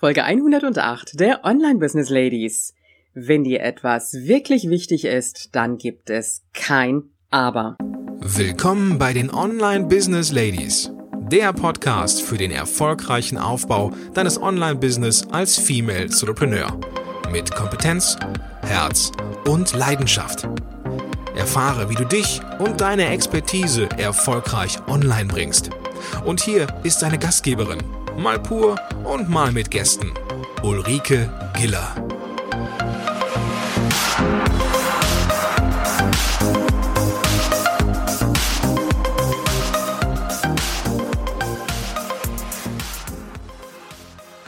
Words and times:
Folge 0.00 0.22
108 0.22 1.18
der 1.18 1.44
Online 1.44 1.80
Business 1.80 2.08
Ladies. 2.08 2.72
Wenn 3.14 3.42
dir 3.42 3.62
etwas 3.62 4.12
wirklich 4.12 4.70
wichtig 4.70 5.04
ist, 5.04 5.56
dann 5.56 5.76
gibt 5.76 6.08
es 6.08 6.44
kein 6.54 7.02
Aber. 7.30 7.76
Willkommen 8.20 9.00
bei 9.00 9.12
den 9.12 9.28
Online 9.28 9.86
Business 9.86 10.30
Ladies, 10.30 10.92
der 11.32 11.52
Podcast 11.52 12.22
für 12.22 12.36
den 12.36 12.52
erfolgreichen 12.52 13.38
Aufbau 13.38 13.90
deines 14.14 14.40
Online 14.40 14.76
Business 14.76 15.26
als 15.32 15.58
Female 15.58 16.02
Entrepreneur 16.02 16.78
mit 17.32 17.52
Kompetenz, 17.52 18.16
Herz 18.62 19.10
und 19.46 19.74
Leidenschaft. 19.74 20.48
Erfahre, 21.34 21.90
wie 21.90 21.96
du 21.96 22.04
dich 22.04 22.40
und 22.60 22.80
deine 22.80 23.08
Expertise 23.08 23.88
erfolgreich 23.98 24.78
online 24.86 25.26
bringst. 25.26 25.70
Und 26.24 26.40
hier 26.40 26.68
ist 26.84 27.02
deine 27.02 27.18
Gastgeberin 27.18 27.82
mal 28.18 28.40
pur 28.40 28.76
und 29.04 29.28
mal 29.28 29.52
mit 29.52 29.70
Gästen. 29.70 30.12
Ulrike 30.62 31.32
Giller. 31.56 31.94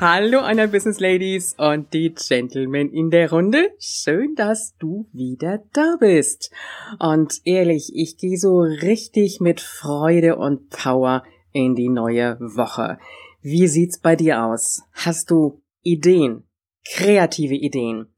Hallo 0.00 0.40
einer 0.40 0.66
Business 0.66 0.98
Ladies 0.98 1.54
und 1.58 1.92
die 1.92 2.14
Gentlemen 2.14 2.90
in 2.90 3.10
der 3.10 3.30
Runde. 3.30 3.70
Schön, 3.78 4.34
dass 4.34 4.74
du 4.78 5.06
wieder 5.12 5.62
da 5.74 5.96
bist. 6.00 6.50
Und 6.98 7.40
ehrlich, 7.44 7.92
ich 7.94 8.16
gehe 8.16 8.38
so 8.38 8.60
richtig 8.60 9.40
mit 9.40 9.60
Freude 9.60 10.36
und 10.36 10.70
Power 10.70 11.22
in 11.52 11.74
die 11.74 11.88
neue 11.88 12.36
Woche. 12.40 12.98
Wie 13.42 13.68
sieht's 13.68 13.98
bei 13.98 14.16
dir 14.16 14.44
aus? 14.44 14.82
Hast 14.92 15.30
du 15.30 15.62
Ideen? 15.82 16.44
Kreative 16.84 17.54
Ideen? 17.54 18.12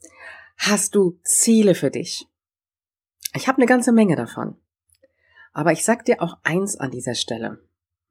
Hast 0.57 0.95
du 0.95 1.19
Ziele 1.23 1.75
für 1.75 1.91
dich? 1.91 2.29
Ich 3.35 3.49
habe 3.49 3.59
eine 3.59 3.67
ganze 3.67 3.93
Menge 3.93 4.17
davon. 4.17 4.57
Aber 5.53 5.73
ich 5.73 5.85
sag 5.85 6.05
dir 6.05 6.23
auch 6.23 6.39
eins 6.43 6.77
an 6.77 6.91
dieser 6.91 7.15
Stelle. 7.15 7.59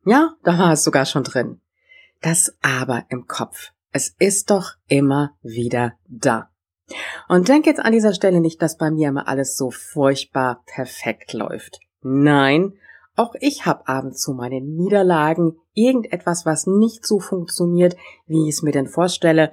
Ja, 0.05 0.35
da 0.43 0.57
war 0.57 0.71
es 0.71 0.83
sogar 0.83 1.05
schon 1.05 1.23
drin. 1.23 1.59
Das 2.21 2.55
Aber 2.61 3.05
im 3.09 3.27
Kopf. 3.27 3.71
Es 3.91 4.15
ist 4.19 4.49
doch 4.49 4.75
immer 4.87 5.35
wieder 5.41 5.93
da. 6.07 6.49
Und 7.27 7.49
denk 7.49 7.65
jetzt 7.65 7.79
an 7.79 7.91
dieser 7.91 8.13
Stelle 8.13 8.39
nicht, 8.39 8.61
dass 8.61 8.77
bei 8.77 8.89
mir 8.89 9.09
immer 9.09 9.27
alles 9.27 9.57
so 9.57 9.71
furchtbar 9.71 10.63
perfekt 10.65 11.33
läuft. 11.33 11.79
Nein, 12.01 12.73
auch 13.15 13.35
ich 13.39 13.65
habe 13.65 13.87
abends 13.87 14.21
zu 14.21 14.33
meine 14.33 14.61
Niederlagen, 14.61 15.57
irgendetwas, 15.73 16.45
was 16.45 16.65
nicht 16.65 17.05
so 17.05 17.19
funktioniert, 17.19 17.95
wie 18.25 18.47
ich 18.47 18.55
es 18.55 18.61
mir 18.61 18.71
denn 18.71 18.87
vorstelle. 18.87 19.51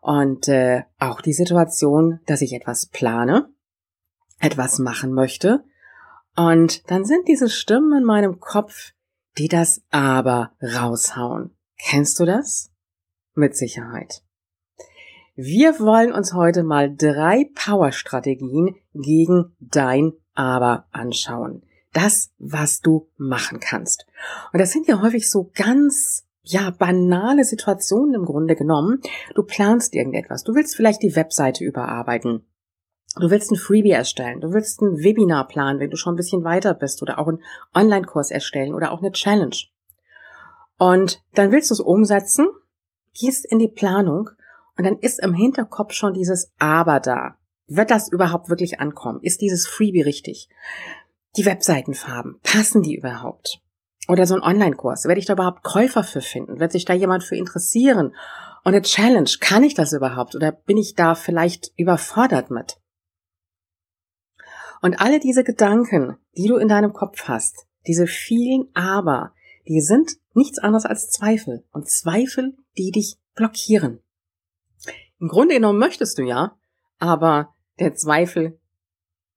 Und 0.00 0.48
äh, 0.48 0.84
auch 0.98 1.20
die 1.20 1.32
Situation, 1.32 2.20
dass 2.26 2.40
ich 2.40 2.52
etwas 2.54 2.86
plane, 2.86 3.52
etwas 4.38 4.78
machen 4.78 5.12
möchte. 5.12 5.64
Und 6.36 6.88
dann 6.90 7.04
sind 7.04 7.28
diese 7.28 7.48
Stimmen 7.48 7.98
in 7.98 8.04
meinem 8.04 8.38
Kopf, 8.38 8.92
die 9.36 9.48
das 9.48 9.82
Aber 9.90 10.52
raushauen. 10.62 11.56
Kennst 11.78 12.20
du 12.20 12.24
das? 12.24 12.70
Mit 13.34 13.56
Sicherheit. 13.56 14.22
Wir 15.34 15.78
wollen 15.80 16.12
uns 16.12 16.32
heute 16.32 16.62
mal 16.62 16.94
drei 16.94 17.50
Power-Strategien 17.54 18.76
gegen 18.94 19.56
dein 19.58 20.12
Aber 20.34 20.86
anschauen 20.92 21.62
das, 21.92 22.30
was 22.38 22.80
du 22.80 23.08
machen 23.16 23.60
kannst. 23.60 24.06
Und 24.52 24.60
das 24.60 24.72
sind 24.72 24.86
ja 24.86 25.00
häufig 25.00 25.30
so 25.30 25.50
ganz 25.54 26.26
ja, 26.42 26.70
banale 26.70 27.44
Situationen 27.44 28.14
im 28.14 28.24
Grunde 28.24 28.56
genommen. 28.56 29.00
Du 29.34 29.42
planst 29.42 29.94
irgendetwas. 29.94 30.44
Du 30.44 30.54
willst 30.54 30.74
vielleicht 30.74 31.02
die 31.02 31.14
Webseite 31.14 31.64
überarbeiten. 31.64 32.46
Du 33.16 33.30
willst 33.30 33.50
ein 33.50 33.56
Freebie 33.56 33.90
erstellen. 33.90 34.40
Du 34.40 34.52
willst 34.52 34.80
ein 34.80 34.98
Webinar 34.98 35.48
planen, 35.48 35.80
wenn 35.80 35.90
du 35.90 35.96
schon 35.96 36.14
ein 36.14 36.16
bisschen 36.16 36.44
weiter 36.44 36.74
bist 36.74 37.02
oder 37.02 37.18
auch 37.18 37.28
einen 37.28 37.42
Online-Kurs 37.74 38.30
erstellen 38.30 38.74
oder 38.74 38.92
auch 38.92 39.00
eine 39.00 39.12
Challenge. 39.12 39.56
Und 40.78 41.22
dann 41.34 41.52
willst 41.52 41.70
du 41.70 41.74
es 41.74 41.80
umsetzen, 41.80 42.48
gehst 43.18 43.44
in 43.44 43.58
die 43.58 43.68
Planung 43.68 44.30
und 44.76 44.84
dann 44.84 44.98
ist 44.98 45.22
im 45.22 45.34
Hinterkopf 45.34 45.92
schon 45.92 46.14
dieses 46.14 46.52
Aber 46.58 47.00
da. 47.00 47.36
Wird 47.66 47.90
das 47.90 48.10
überhaupt 48.10 48.48
wirklich 48.48 48.80
ankommen? 48.80 49.20
Ist 49.22 49.42
dieses 49.42 49.66
Freebie 49.66 50.02
richtig? 50.02 50.48
Die 51.36 51.46
Webseitenfarben, 51.46 52.40
passen 52.42 52.82
die 52.82 52.96
überhaupt? 52.96 53.60
Oder 54.08 54.26
so 54.26 54.34
ein 54.34 54.42
Online-Kurs, 54.42 55.04
werde 55.04 55.20
ich 55.20 55.26
da 55.26 55.34
überhaupt 55.34 55.62
Käufer 55.62 56.02
für 56.02 56.20
finden? 56.20 56.58
Wird 56.58 56.72
sich 56.72 56.84
da 56.84 56.94
jemand 56.94 57.22
für 57.22 57.36
interessieren? 57.36 58.14
Und 58.64 58.74
eine 58.74 58.82
Challenge, 58.82 59.30
kann 59.40 59.62
ich 59.62 59.74
das 59.74 59.92
überhaupt? 59.92 60.34
Oder 60.34 60.52
bin 60.52 60.76
ich 60.76 60.94
da 60.94 61.14
vielleicht 61.14 61.72
überfordert 61.76 62.50
mit? 62.50 62.78
Und 64.82 65.00
alle 65.00 65.20
diese 65.20 65.44
Gedanken, 65.44 66.16
die 66.36 66.48
du 66.48 66.56
in 66.56 66.68
deinem 66.68 66.92
Kopf 66.92 67.28
hast, 67.28 67.66
diese 67.86 68.06
vielen 68.06 68.68
Aber, 68.74 69.32
die 69.68 69.80
sind 69.80 70.12
nichts 70.34 70.58
anderes 70.58 70.86
als 70.86 71.10
Zweifel. 71.10 71.64
Und 71.72 71.88
Zweifel, 71.88 72.56
die 72.76 72.90
dich 72.90 73.18
blockieren. 73.34 74.00
Im 75.18 75.28
Grunde 75.28 75.54
genommen 75.54 75.78
möchtest 75.78 76.18
du 76.18 76.22
ja, 76.22 76.58
aber 76.98 77.54
der 77.78 77.94
Zweifel 77.94 78.58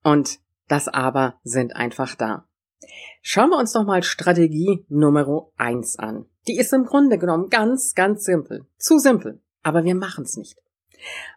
und 0.02 0.40
das 0.68 0.88
Aber 0.88 1.34
sind 1.42 1.76
einfach 1.76 2.14
da. 2.14 2.46
Schauen 3.22 3.50
wir 3.50 3.58
uns 3.58 3.72
doch 3.72 3.84
mal 3.84 4.02
Strategie 4.02 4.84
Nummer 4.88 5.48
eins 5.56 5.98
an. 5.98 6.26
Die 6.46 6.58
ist 6.58 6.72
im 6.72 6.84
Grunde 6.84 7.18
genommen 7.18 7.48
ganz, 7.48 7.94
ganz 7.94 8.24
simpel. 8.24 8.66
Zu 8.76 8.98
simpel. 8.98 9.40
Aber 9.62 9.84
wir 9.84 9.94
machen 9.94 10.24
es 10.24 10.36
nicht. 10.36 10.58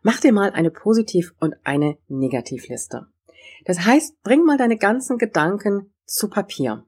Mach 0.02 0.20
dir 0.20 0.34
mal 0.34 0.52
eine 0.52 0.72
Positiv- 0.72 1.34
und 1.40 1.56
eine 1.64 1.98
Negativliste. 2.08 3.08
Das 3.66 3.86
heißt, 3.86 4.22
bring 4.22 4.44
mal 4.44 4.58
deine 4.58 4.78
ganzen 4.78 5.18
Gedanken 5.18 5.94
zu 6.06 6.30
Papier. 6.30 6.86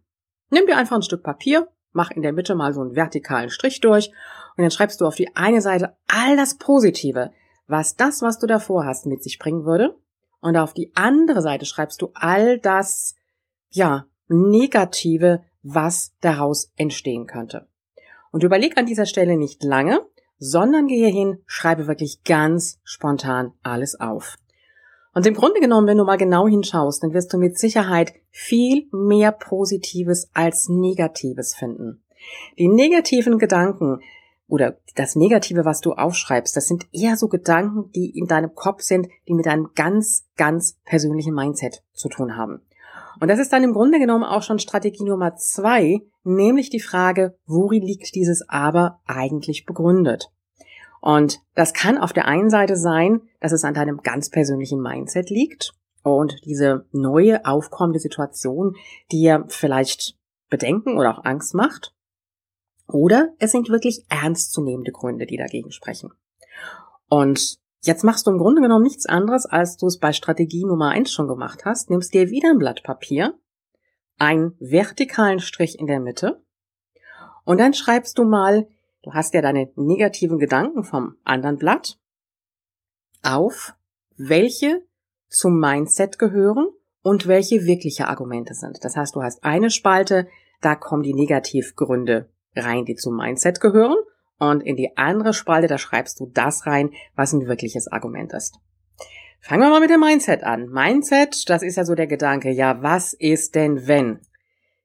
Nimm 0.49 0.65
dir 0.65 0.77
einfach 0.77 0.95
ein 0.95 1.01
Stück 1.01 1.23
Papier, 1.23 1.69
mach 1.91 2.11
in 2.11 2.21
der 2.21 2.33
Mitte 2.33 2.55
mal 2.55 2.73
so 2.73 2.81
einen 2.81 2.95
vertikalen 2.95 3.49
Strich 3.49 3.81
durch 3.81 4.11
und 4.57 4.63
dann 4.63 4.71
schreibst 4.71 4.99
du 5.01 5.05
auf 5.05 5.15
die 5.15 5.35
eine 5.35 5.61
Seite 5.61 5.95
all 6.07 6.35
das 6.35 6.57
Positive, 6.57 7.31
was 7.67 7.95
das, 7.95 8.21
was 8.21 8.39
du 8.39 8.47
davor 8.47 8.85
hast, 8.85 9.05
mit 9.05 9.23
sich 9.23 9.39
bringen 9.39 9.65
würde 9.65 9.95
und 10.41 10.57
auf 10.57 10.73
die 10.73 10.91
andere 10.95 11.41
Seite 11.41 11.65
schreibst 11.65 12.01
du 12.01 12.11
all 12.13 12.59
das, 12.59 13.15
ja, 13.69 14.05
Negative, 14.27 15.43
was 15.63 16.13
daraus 16.21 16.71
entstehen 16.75 17.25
könnte. 17.27 17.67
Und 18.31 18.43
überleg 18.43 18.77
an 18.77 18.85
dieser 18.85 19.05
Stelle 19.05 19.37
nicht 19.37 19.63
lange, 19.63 20.01
sondern 20.37 20.87
gehe 20.87 21.09
hin, 21.09 21.41
schreibe 21.45 21.87
wirklich 21.87 22.23
ganz 22.23 22.79
spontan 22.83 23.53
alles 23.63 23.99
auf. 23.99 24.37
Und 25.13 25.25
im 25.25 25.33
Grunde 25.33 25.59
genommen, 25.59 25.87
wenn 25.87 25.97
du 25.97 26.05
mal 26.05 26.17
genau 26.17 26.47
hinschaust, 26.47 27.03
dann 27.03 27.13
wirst 27.13 27.33
du 27.33 27.37
mit 27.37 27.57
Sicherheit 27.57 28.13
viel 28.29 28.87
mehr 28.91 29.31
Positives 29.31 30.29
als 30.33 30.69
Negatives 30.69 31.55
finden. 31.55 32.03
Die 32.57 32.67
negativen 32.67 33.39
Gedanken, 33.39 34.01
oder 34.49 34.77
das 34.95 35.15
Negative, 35.15 35.63
was 35.63 35.79
du 35.79 35.93
aufschreibst, 35.93 36.57
das 36.57 36.67
sind 36.67 36.87
eher 36.91 37.15
so 37.15 37.27
Gedanken, 37.27 37.91
die 37.91 38.09
in 38.17 38.27
deinem 38.27 38.55
Kopf 38.55 38.81
sind, 38.81 39.07
die 39.27 39.33
mit 39.33 39.45
deinem 39.45 39.69
ganz, 39.75 40.25
ganz 40.35 40.77
persönlichen 40.85 41.33
Mindset 41.33 41.83
zu 41.93 42.09
tun 42.09 42.35
haben. 42.35 42.61
Und 43.19 43.27
das 43.27 43.39
ist 43.39 43.53
dann 43.53 43.63
im 43.63 43.73
Grunde 43.73 43.99
genommen 43.99 44.23
auch 44.23 44.43
schon 44.43 44.59
Strategie 44.59 45.03
Nummer 45.03 45.35
zwei, 45.35 46.01
nämlich 46.23 46.69
die 46.69 46.79
Frage, 46.79 47.37
worin 47.45 47.83
liegt 47.83 48.15
dieses 48.15 48.47
Aber 48.49 48.99
eigentlich 49.05 49.65
begründet? 49.65 50.31
Und 51.01 51.39
das 51.55 51.73
kann 51.73 51.97
auf 51.97 52.13
der 52.13 52.25
einen 52.25 52.49
Seite 52.49 52.75
sein, 52.75 53.21
dass 53.39 53.51
es 53.51 53.63
an 53.63 53.73
deinem 53.73 54.01
ganz 54.03 54.29
persönlichen 54.29 54.81
Mindset 54.81 55.29
liegt 55.29 55.73
und 56.03 56.45
diese 56.45 56.85
neue 56.91 57.45
aufkommende 57.45 57.99
Situation 57.99 58.75
dir 59.11 59.45
vielleicht 59.47 60.15
Bedenken 60.49 60.97
oder 60.97 61.17
auch 61.17 61.25
Angst 61.25 61.53
macht. 61.53 61.93
Oder 62.91 63.33
es 63.39 63.51
sind 63.51 63.69
wirklich 63.69 64.05
ernstzunehmende 64.09 64.91
Gründe, 64.91 65.25
die 65.25 65.37
dagegen 65.37 65.71
sprechen. 65.71 66.11
Und 67.07 67.59
jetzt 67.81 68.03
machst 68.03 68.25
du 68.27 68.31
im 68.31 68.37
Grunde 68.37 68.61
genommen 68.61 68.83
nichts 68.83 69.05
anderes, 69.05 69.45
als 69.45 69.77
du 69.77 69.87
es 69.87 69.99
bei 69.99 70.11
Strategie 70.11 70.65
Nummer 70.65 70.89
eins 70.89 71.11
schon 71.11 71.27
gemacht 71.27 71.65
hast. 71.65 71.89
Nimmst 71.89 72.13
dir 72.13 72.29
wieder 72.29 72.49
ein 72.49 72.57
Blatt 72.57 72.83
Papier, 72.83 73.37
einen 74.17 74.55
vertikalen 74.59 75.39
Strich 75.39 75.79
in 75.79 75.87
der 75.87 75.99
Mitte 75.99 76.41
und 77.45 77.59
dann 77.59 77.73
schreibst 77.73 78.17
du 78.17 78.25
mal, 78.25 78.67
du 79.01 79.13
hast 79.13 79.33
ja 79.33 79.41
deine 79.41 79.71
negativen 79.75 80.39
Gedanken 80.39 80.83
vom 80.83 81.15
anderen 81.23 81.57
Blatt 81.57 81.97
auf, 83.23 83.73
welche 84.17 84.83
zum 85.29 85.59
Mindset 85.59 86.19
gehören 86.19 86.67
und 87.01 87.27
welche 87.27 87.65
wirkliche 87.65 88.07
Argumente 88.07 88.53
sind. 88.53 88.83
Das 88.83 88.95
heißt, 88.95 89.15
du 89.15 89.23
hast 89.23 89.43
eine 89.43 89.69
Spalte, 89.69 90.27
da 90.61 90.75
kommen 90.75 91.03
die 91.03 91.13
Negativgründe 91.13 92.29
rein, 92.55 92.85
die 92.85 92.95
zum 92.95 93.15
Mindset 93.15 93.59
gehören. 93.59 93.97
Und 94.37 94.61
in 94.61 94.75
die 94.75 94.95
andere 94.95 95.33
Spalte, 95.33 95.67
da 95.67 95.77
schreibst 95.77 96.19
du 96.19 96.27
das 96.27 96.65
rein, 96.65 96.91
was 97.15 97.33
ein 97.33 97.47
wirkliches 97.47 97.87
Argument 97.87 98.31
ist. 98.33 98.57
Fangen 99.41 99.61
wir 99.61 99.69
mal 99.69 99.79
mit 99.79 99.89
dem 99.89 99.99
Mindset 99.99 100.43
an. 100.43 100.69
Mindset, 100.69 101.49
das 101.49 101.63
ist 101.63 101.75
ja 101.75 101.85
so 101.85 101.95
der 101.95 102.07
Gedanke, 102.07 102.49
ja, 102.49 102.81
was 102.81 103.13
ist 103.13 103.55
denn 103.55 103.87
wenn? 103.87 104.19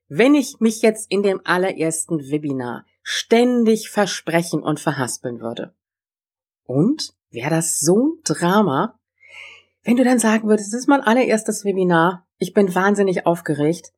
Wenn 0.08 0.34
ich 0.34 0.60
mich 0.60 0.82
jetzt 0.82 1.10
in 1.10 1.22
dem 1.22 1.40
allerersten 1.44 2.18
Webinar 2.30 2.84
ständig 3.02 3.90
versprechen 3.90 4.62
und 4.62 4.80
verhaspeln 4.80 5.40
würde. 5.40 5.74
Und 6.64 7.14
wäre 7.30 7.50
das 7.50 7.78
so 7.78 8.08
ein 8.08 8.20
Drama, 8.24 8.98
wenn 9.82 9.96
du 9.96 10.04
dann 10.04 10.18
sagen 10.18 10.48
würdest, 10.48 10.72
das 10.72 10.80
ist 10.80 10.88
mein 10.88 11.02
allererstes 11.02 11.64
Webinar, 11.64 12.26
ich 12.38 12.54
bin 12.54 12.74
wahnsinnig 12.74 13.26
aufgeregt, 13.26 13.92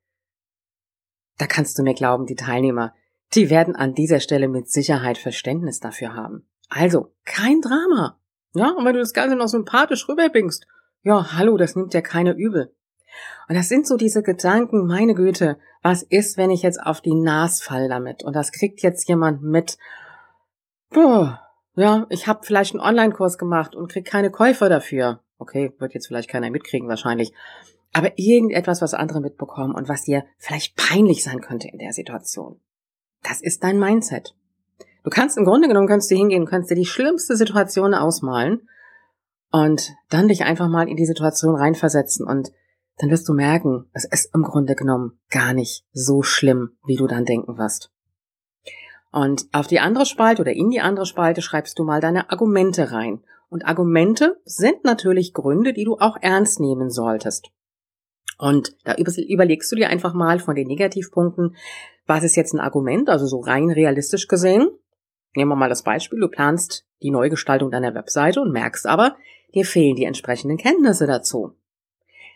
da 1.38 1.46
kannst 1.46 1.78
du 1.78 1.82
mir 1.82 1.94
glauben, 1.94 2.26
die 2.26 2.34
Teilnehmer, 2.34 2.94
die 3.34 3.50
werden 3.50 3.76
an 3.76 3.94
dieser 3.94 4.20
Stelle 4.20 4.48
mit 4.48 4.70
Sicherheit 4.70 5.18
Verständnis 5.18 5.80
dafür 5.80 6.14
haben. 6.14 6.48
Also, 6.68 7.12
kein 7.24 7.60
Drama. 7.60 8.18
Ja, 8.54 8.70
und 8.70 8.84
wenn 8.84 8.94
du 8.94 9.00
das 9.00 9.12
Ganze 9.12 9.36
noch 9.36 9.48
sympathisch 9.48 10.08
rüberbringst, 10.08 10.66
ja, 11.02 11.32
hallo, 11.32 11.56
das 11.56 11.76
nimmt 11.76 11.94
ja 11.94 12.00
keiner 12.00 12.34
übel. 12.34 12.74
Und 13.48 13.54
das 13.54 13.68
sind 13.68 13.86
so 13.86 13.96
diese 13.96 14.22
Gedanken, 14.22 14.86
meine 14.86 15.14
Güte, 15.14 15.58
was 15.82 16.02
ist, 16.02 16.36
wenn 16.36 16.50
ich 16.50 16.62
jetzt 16.62 16.82
auf 16.82 17.00
die 17.00 17.14
Nas 17.14 17.62
fall 17.62 17.88
damit? 17.88 18.24
Und 18.24 18.34
das 18.34 18.52
kriegt 18.52 18.82
jetzt 18.82 19.08
jemand 19.08 19.42
mit. 19.42 19.78
Boah, 20.90 21.40
ja, 21.76 22.06
ich 22.08 22.26
habe 22.26 22.44
vielleicht 22.44 22.74
einen 22.74 22.82
Online-Kurs 22.82 23.38
gemacht 23.38 23.74
und 23.74 23.90
krieg 23.90 24.04
keine 24.04 24.30
Käufer 24.30 24.68
dafür. 24.68 25.20
Okay, 25.38 25.72
wird 25.78 25.94
jetzt 25.94 26.08
vielleicht 26.08 26.30
keiner 26.30 26.50
mitkriegen 26.50 26.88
wahrscheinlich. 26.88 27.32
Aber 27.92 28.18
irgendetwas, 28.18 28.82
was 28.82 28.94
andere 28.94 29.20
mitbekommen 29.20 29.74
und 29.74 29.88
was 29.88 30.02
dir 30.02 30.24
vielleicht 30.38 30.76
peinlich 30.76 31.22
sein 31.22 31.40
könnte 31.40 31.68
in 31.68 31.78
der 31.78 31.92
Situation. 31.92 32.60
Das 33.22 33.40
ist 33.40 33.64
dein 33.64 33.78
Mindset. 33.78 34.34
Du 35.04 35.10
kannst 35.10 35.38
im 35.38 35.44
Grunde 35.44 35.68
genommen, 35.68 35.86
kannst 35.86 36.10
du 36.10 36.16
hingehen, 36.16 36.46
kannst 36.46 36.70
dir 36.70 36.74
die 36.74 36.84
schlimmste 36.84 37.36
Situation 37.36 37.94
ausmalen 37.94 38.68
und 39.52 39.94
dann 40.10 40.28
dich 40.28 40.44
einfach 40.44 40.68
mal 40.68 40.88
in 40.88 40.96
die 40.96 41.06
Situation 41.06 41.54
reinversetzen 41.54 42.26
und 42.26 42.50
dann 42.98 43.10
wirst 43.10 43.28
du 43.28 43.34
merken, 43.34 43.88
es 43.92 44.04
ist 44.04 44.34
im 44.34 44.42
Grunde 44.42 44.74
genommen 44.74 45.20
gar 45.30 45.52
nicht 45.52 45.84
so 45.92 46.22
schlimm, 46.22 46.76
wie 46.86 46.96
du 46.96 47.06
dann 47.06 47.24
denken 47.24 47.58
wirst. 47.58 47.90
Und 49.12 49.46
auf 49.52 49.66
die 49.66 49.80
andere 49.80 50.06
Spalte 50.06 50.42
oder 50.42 50.52
in 50.52 50.70
die 50.70 50.80
andere 50.80 51.06
Spalte 51.06 51.40
schreibst 51.40 51.78
du 51.78 51.84
mal 51.84 52.00
deine 52.00 52.30
Argumente 52.30 52.92
rein. 52.92 53.22
Und 53.48 53.64
Argumente 53.64 54.40
sind 54.44 54.84
natürlich 54.84 55.32
Gründe, 55.32 55.72
die 55.72 55.84
du 55.84 55.96
auch 55.98 56.16
ernst 56.20 56.58
nehmen 56.58 56.90
solltest. 56.90 57.50
Und 58.38 58.76
da 58.84 58.94
überlegst 58.94 59.70
du 59.72 59.76
dir 59.76 59.88
einfach 59.88 60.14
mal 60.14 60.38
von 60.38 60.54
den 60.54 60.66
Negativpunkten, 60.66 61.56
was 62.06 62.22
ist 62.22 62.36
jetzt 62.36 62.52
ein 62.52 62.60
Argument, 62.60 63.08
also 63.08 63.26
so 63.26 63.40
rein 63.40 63.70
realistisch 63.70 64.28
gesehen. 64.28 64.68
Nehmen 65.34 65.50
wir 65.50 65.56
mal 65.56 65.68
das 65.68 65.82
Beispiel, 65.82 66.20
du 66.20 66.28
planst 66.28 66.86
die 67.02 67.10
Neugestaltung 67.10 67.70
deiner 67.70 67.94
Webseite 67.94 68.40
und 68.40 68.52
merkst 68.52 68.86
aber, 68.86 69.16
dir 69.54 69.64
fehlen 69.64 69.96
die 69.96 70.04
entsprechenden 70.04 70.56
Kenntnisse 70.56 71.06
dazu 71.06 71.54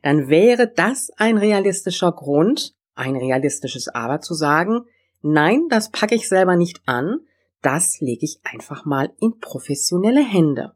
dann 0.03 0.29
wäre 0.29 0.69
das 0.69 1.11
ein 1.17 1.39
realistischer 1.39 2.13
Grund, 2.13 2.75
ein 2.95 3.17
realistisches 3.17 3.89
Aber 3.89 4.21
zu 4.21 4.35
sagen, 4.35 4.85
nein, 5.23 5.67
das 5.69 5.91
packe 5.91 6.15
ich 6.15 6.29
selber 6.29 6.57
nicht 6.57 6.81
an, 6.87 7.21
das 7.63 8.01
lege 8.01 8.25
ich 8.25 8.41
einfach 8.43 8.85
mal 8.85 9.13
in 9.21 9.39
professionelle 9.39 10.25
Hände. 10.25 10.73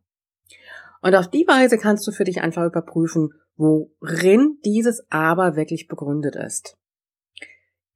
Und 1.00 1.14
auf 1.14 1.28
die 1.28 1.46
Weise 1.46 1.78
kannst 1.78 2.06
du 2.06 2.12
für 2.12 2.24
dich 2.24 2.42
einfach 2.42 2.64
überprüfen, 2.64 3.34
worin 3.56 4.58
dieses 4.64 5.04
Aber 5.10 5.56
wirklich 5.56 5.88
begründet 5.88 6.36
ist. 6.36 6.76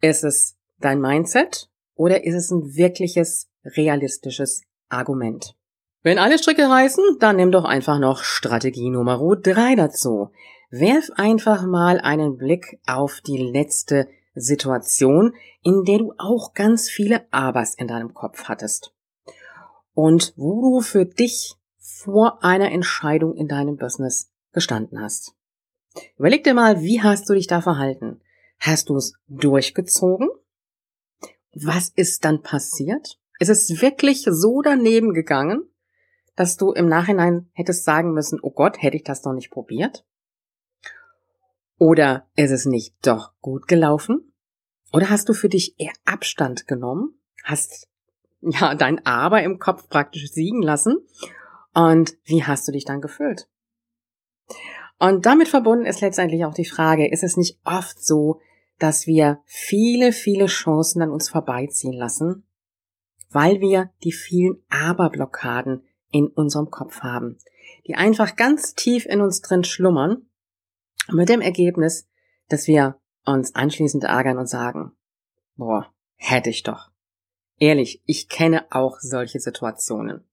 Ist 0.00 0.24
es 0.24 0.56
dein 0.78 1.00
Mindset 1.00 1.68
oder 1.94 2.24
ist 2.24 2.34
es 2.34 2.50
ein 2.50 2.76
wirkliches, 2.76 3.48
realistisches 3.64 4.62
Argument? 4.88 5.56
Wenn 6.02 6.18
alle 6.18 6.38
Stricke 6.38 6.62
reißen, 6.62 7.18
dann 7.18 7.36
nimm 7.36 7.50
doch 7.50 7.64
einfach 7.64 7.98
noch 7.98 8.22
Strategie 8.22 8.88
Nummer 8.88 9.20
drei 9.42 9.74
dazu. 9.74 10.30
Werf 10.70 11.10
einfach 11.16 11.66
mal 11.66 11.98
einen 11.98 12.36
Blick 12.36 12.78
auf 12.86 13.20
die 13.20 13.38
letzte 13.38 14.06
Situation, 14.34 15.34
in 15.62 15.84
der 15.84 15.98
du 15.98 16.14
auch 16.18 16.54
ganz 16.54 16.88
viele 16.88 17.26
Abers 17.32 17.74
in 17.74 17.88
deinem 17.88 18.14
Kopf 18.14 18.44
hattest. 18.44 18.94
Und 19.92 20.32
wo 20.36 20.62
du 20.62 20.80
für 20.80 21.04
dich 21.04 21.56
vor 21.78 22.44
einer 22.44 22.70
Entscheidung 22.70 23.34
in 23.34 23.48
deinem 23.48 23.76
Business 23.76 24.30
gestanden 24.52 25.00
hast. 25.02 25.34
Überleg 26.18 26.44
dir 26.44 26.54
mal, 26.54 26.80
wie 26.80 27.02
hast 27.02 27.28
du 27.28 27.34
dich 27.34 27.46
da 27.46 27.60
verhalten? 27.60 28.20
Hast 28.58 28.88
du 28.88 28.96
es 28.96 29.14
durchgezogen? 29.28 30.28
Was 31.54 31.88
ist 31.90 32.24
dann 32.24 32.42
passiert? 32.42 33.18
Ist 33.38 33.48
es 33.48 33.80
wirklich 33.80 34.24
so 34.28 34.62
daneben 34.62 35.14
gegangen, 35.14 35.62
dass 36.36 36.56
du 36.56 36.72
im 36.72 36.88
Nachhinein 36.88 37.48
hättest 37.52 37.84
sagen 37.84 38.12
müssen, 38.12 38.38
oh 38.42 38.50
Gott, 38.50 38.80
hätte 38.82 38.96
ich 38.96 39.04
das 39.04 39.22
doch 39.22 39.32
nicht 39.32 39.50
probiert? 39.50 40.04
Oder 41.78 42.28
ist 42.34 42.50
es 42.50 42.64
nicht 42.64 42.94
doch 43.02 43.32
gut 43.40 43.68
gelaufen? 43.68 44.32
Oder 44.92 45.10
hast 45.10 45.28
du 45.28 45.32
für 45.32 45.48
dich 45.48 45.78
eher 45.78 45.92
Abstand 46.04 46.66
genommen? 46.66 47.20
Hast 47.44 47.88
ja 48.40 48.74
dein 48.74 49.04
Aber 49.06 49.42
im 49.42 49.58
Kopf 49.58 49.88
praktisch 49.88 50.30
siegen 50.30 50.62
lassen? 50.62 50.98
Und 51.74 52.16
wie 52.24 52.44
hast 52.44 52.66
du 52.66 52.72
dich 52.72 52.84
dann 52.84 53.00
gefühlt? 53.00 53.48
Und 54.98 55.26
damit 55.26 55.48
verbunden 55.48 55.86
ist 55.86 56.00
letztendlich 56.00 56.44
auch 56.44 56.54
die 56.54 56.64
Frage, 56.64 57.10
ist 57.10 57.22
es 57.22 57.36
nicht 57.36 57.58
oft 57.64 58.02
so, 58.04 58.40
dass 58.78 59.06
wir 59.06 59.40
viele, 59.44 60.12
viele 60.12 60.46
Chancen 60.46 61.02
an 61.02 61.10
uns 61.10 61.28
vorbeiziehen 61.28 61.92
lassen, 61.92 62.44
weil 63.30 63.60
wir 63.60 63.90
die 64.02 64.12
vielen 64.12 64.62
Aber-Blockaden 64.68 65.82
in 66.10 66.26
unserem 66.26 66.70
Kopf 66.70 67.00
haben, 67.00 67.38
die 67.86 67.94
einfach 67.94 68.36
ganz 68.36 68.74
tief 68.74 69.06
in 69.06 69.20
uns 69.20 69.40
drin 69.40 69.64
schlummern 69.64 70.26
mit 71.10 71.28
dem 71.28 71.40
Ergebnis, 71.40 72.08
dass 72.48 72.66
wir 72.66 72.96
uns 73.24 73.54
anschließend 73.54 74.04
ärgern 74.04 74.38
und 74.38 74.48
sagen, 74.48 74.92
boah, 75.56 75.92
hätte 76.16 76.50
ich 76.50 76.62
doch. 76.62 76.90
Ehrlich, 77.58 78.02
ich 78.06 78.28
kenne 78.28 78.66
auch 78.70 78.98
solche 79.00 79.40
Situationen. 79.40 80.24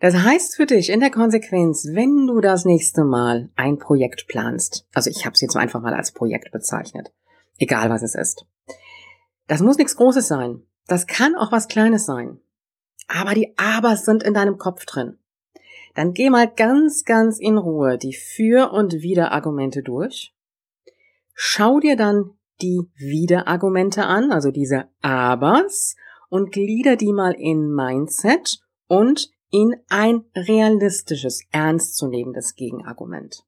Das 0.00 0.14
heißt 0.14 0.56
für 0.56 0.66
dich 0.66 0.90
in 0.90 1.00
der 1.00 1.10
Konsequenz, 1.10 1.86
wenn 1.92 2.26
du 2.26 2.40
das 2.40 2.64
nächste 2.64 3.04
Mal 3.04 3.50
ein 3.54 3.78
Projekt 3.78 4.26
planst, 4.26 4.86
also 4.94 5.10
ich 5.10 5.24
habe 5.24 5.34
es 5.34 5.40
jetzt 5.40 5.56
einfach 5.56 5.80
mal 5.80 5.94
als 5.94 6.12
Projekt 6.12 6.50
bezeichnet, 6.52 7.12
egal 7.58 7.90
was 7.90 8.02
es 8.02 8.14
ist. 8.14 8.46
Das 9.46 9.60
muss 9.60 9.78
nichts 9.78 9.96
Großes 9.96 10.26
sein. 10.26 10.62
Das 10.86 11.06
kann 11.06 11.36
auch 11.36 11.52
was 11.52 11.68
Kleines 11.68 12.06
sein. 12.06 12.40
Aber 13.08 13.34
die 13.34 13.56
Abers 13.58 14.04
sind 14.04 14.22
in 14.22 14.34
deinem 14.34 14.58
Kopf 14.58 14.86
drin 14.86 15.18
dann 15.94 16.12
geh 16.12 16.30
mal 16.30 16.48
ganz, 16.48 17.04
ganz 17.04 17.38
in 17.38 17.58
Ruhe 17.58 17.98
die 17.98 18.14
Für- 18.14 18.72
und 18.72 19.02
Widerargumente 19.02 19.82
durch. 19.82 20.34
Schau 21.34 21.80
dir 21.80 21.96
dann 21.96 22.32
die 22.60 22.90
Widerargumente 22.96 24.04
an, 24.04 24.30
also 24.32 24.50
diese 24.50 24.84
Abers, 25.00 25.96
und 26.28 26.52
glieder 26.52 26.96
die 26.96 27.12
mal 27.12 27.32
in 27.32 27.74
Mindset 27.74 28.60
und 28.86 29.30
in 29.50 29.76
ein 29.88 30.24
realistisches, 30.34 31.42
ernstzunehmendes 31.50 32.54
Gegenargument. 32.54 33.44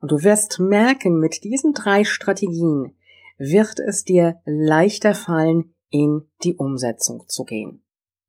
Und 0.00 0.12
du 0.12 0.22
wirst 0.22 0.58
merken, 0.60 1.18
mit 1.18 1.44
diesen 1.44 1.72
drei 1.72 2.04
Strategien 2.04 2.96
wird 3.38 3.80
es 3.80 4.04
dir 4.04 4.40
leichter 4.44 5.14
fallen, 5.14 5.74
in 5.90 6.28
die 6.44 6.54
Umsetzung 6.54 7.24
zu 7.26 7.44
gehen. 7.44 7.82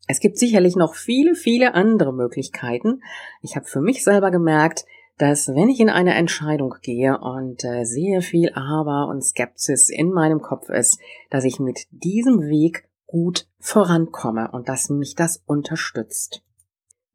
Es 0.07 0.19
gibt 0.19 0.38
sicherlich 0.38 0.75
noch 0.75 0.96
viele, 0.96 1.36
viele 1.36 1.74
andere 1.74 2.13
Möglichkeiten. 2.13 3.01
Ich 3.41 3.55
habe 3.55 3.65
für 3.65 3.81
mich 3.81 4.03
selber 4.03 4.31
gemerkt, 4.31 4.86
dass 5.17 5.50
wenn 5.50 5.69
ich 5.69 5.79
in 5.79 5.89
eine 5.89 6.15
Entscheidung 6.15 6.75
gehe 6.81 7.19
und 7.19 7.63
äh, 7.63 7.84
sehr 7.84 8.22
viel 8.22 8.51
Aber 8.53 9.07
und 9.10 9.24
Skepsis 9.24 9.89
in 9.89 10.12
meinem 10.12 10.41
Kopf 10.41 10.69
ist, 10.69 11.00
dass 11.29 11.43
ich 11.43 11.60
mit 11.60 11.86
diesem 11.91 12.41
Weg 12.41 12.89
gut 13.05 13.48
vorankomme 13.60 14.50
und 14.51 14.67
dass 14.67 14.89
mich 14.89 15.15
das 15.15 15.43
unterstützt. 15.46 16.43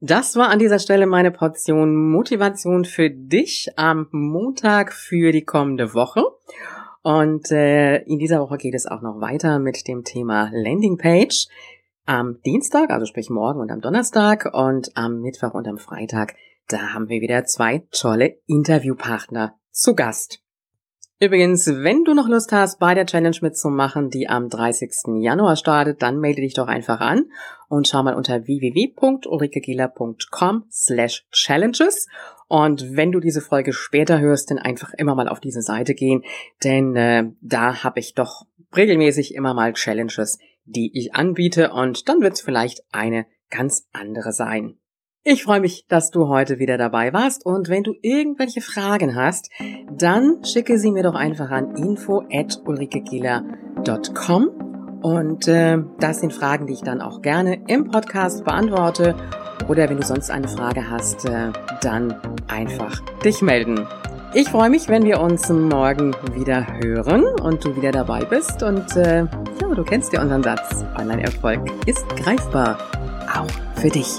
Das 0.00 0.36
war 0.36 0.50
an 0.50 0.58
dieser 0.58 0.78
Stelle 0.78 1.06
meine 1.06 1.30
Portion 1.30 2.10
Motivation 2.10 2.84
für 2.84 3.08
dich 3.08 3.70
am 3.76 4.08
Montag 4.10 4.92
für 4.92 5.32
die 5.32 5.44
kommende 5.44 5.94
Woche. 5.94 6.22
Und 7.02 7.50
äh, 7.50 8.02
in 8.02 8.18
dieser 8.18 8.40
Woche 8.40 8.58
geht 8.58 8.74
es 8.74 8.86
auch 8.86 9.00
noch 9.00 9.20
weiter 9.20 9.58
mit 9.58 9.88
dem 9.88 10.04
Thema 10.04 10.50
Landingpage 10.52 11.48
am 12.04 12.40
Dienstag, 12.44 12.90
also 12.90 13.06
sprich 13.06 13.30
morgen 13.30 13.60
und 13.60 13.70
am 13.70 13.80
Donnerstag 13.80 14.50
und 14.52 14.90
am 14.96 15.20
Mittwoch 15.20 15.54
und 15.54 15.66
am 15.66 15.78
Freitag, 15.78 16.34
da 16.68 16.92
haben 16.92 17.08
wir 17.08 17.20
wieder 17.20 17.44
zwei 17.44 17.86
tolle 17.90 18.38
Interviewpartner 18.46 19.54
zu 19.70 19.94
Gast. 19.94 20.45
Übrigens, 21.18 21.66
wenn 21.66 22.04
du 22.04 22.12
noch 22.12 22.28
Lust 22.28 22.52
hast, 22.52 22.78
bei 22.78 22.92
der 22.92 23.06
Challenge 23.06 23.38
mitzumachen, 23.40 24.10
die 24.10 24.28
am 24.28 24.50
30. 24.50 25.22
Januar 25.22 25.56
startet, 25.56 26.02
dann 26.02 26.20
melde 26.20 26.42
dich 26.42 26.52
doch 26.52 26.66
einfach 26.66 27.00
an 27.00 27.30
und 27.68 27.88
schau 27.88 28.02
mal 28.02 28.14
unter 28.14 28.46
www.ulrikegieler.com 28.46 30.66
slash 30.70 31.26
challenges. 31.32 32.06
Und 32.48 32.94
wenn 32.96 33.12
du 33.12 33.20
diese 33.20 33.40
Folge 33.40 33.72
später 33.72 34.20
hörst, 34.20 34.50
dann 34.50 34.58
einfach 34.58 34.92
immer 34.92 35.14
mal 35.14 35.28
auf 35.28 35.40
diese 35.40 35.62
Seite 35.62 35.94
gehen, 35.94 36.22
denn 36.62 36.94
äh, 36.96 37.24
da 37.40 37.82
habe 37.82 37.98
ich 37.98 38.12
doch 38.12 38.44
regelmäßig 38.76 39.34
immer 39.34 39.54
mal 39.54 39.72
Challenges, 39.72 40.38
die 40.66 40.90
ich 40.92 41.14
anbiete 41.14 41.72
und 41.72 42.10
dann 42.10 42.20
wird 42.20 42.34
es 42.34 42.42
vielleicht 42.42 42.82
eine 42.92 43.24
ganz 43.48 43.88
andere 43.92 44.32
sein. 44.32 44.76
Ich 45.28 45.42
freue 45.42 45.58
mich, 45.58 45.86
dass 45.88 46.12
du 46.12 46.28
heute 46.28 46.60
wieder 46.60 46.78
dabei 46.78 47.12
warst 47.12 47.44
und 47.44 47.68
wenn 47.68 47.82
du 47.82 47.96
irgendwelche 48.00 48.60
Fragen 48.60 49.16
hast, 49.16 49.50
dann 49.90 50.44
schicke 50.44 50.78
sie 50.78 50.92
mir 50.92 51.02
doch 51.02 51.16
einfach 51.16 51.50
an 51.50 51.74
info 51.74 52.22
at 52.30 52.62
ulrikegieler.com 52.64 54.50
und 55.02 55.48
äh, 55.48 55.78
das 55.98 56.20
sind 56.20 56.32
Fragen, 56.32 56.68
die 56.68 56.74
ich 56.74 56.82
dann 56.82 57.00
auch 57.00 57.22
gerne 57.22 57.60
im 57.66 57.90
Podcast 57.90 58.44
beantworte 58.44 59.16
oder 59.66 59.90
wenn 59.90 59.96
du 59.96 60.04
sonst 60.04 60.30
eine 60.30 60.46
Frage 60.46 60.88
hast, 60.88 61.24
äh, 61.24 61.50
dann 61.80 62.14
einfach 62.46 63.00
dich 63.24 63.42
melden. 63.42 63.84
Ich 64.32 64.48
freue 64.48 64.70
mich, 64.70 64.88
wenn 64.88 65.02
wir 65.02 65.20
uns 65.20 65.48
morgen 65.48 66.14
wieder 66.34 66.64
hören 66.80 67.24
und 67.42 67.64
du 67.64 67.74
wieder 67.74 67.90
dabei 67.90 68.24
bist. 68.24 68.62
Und 68.62 68.94
äh, 68.94 69.24
ja, 69.24 69.74
du 69.74 69.82
kennst 69.82 70.12
ja 70.12 70.22
unseren 70.22 70.44
Satz. 70.44 70.84
Online-Erfolg 70.96 71.62
ist 71.86 72.08
greifbar. 72.10 72.78
Auch 73.34 73.50
für 73.80 73.88
dich. 73.88 74.18